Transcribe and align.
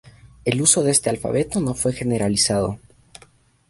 El 0.45 0.59
uso 0.63 0.81
de 0.81 0.89
este 0.89 1.11
alfabeto 1.11 1.59
no 1.59 1.75
fue 1.75 1.93
generalizado. 1.93 2.79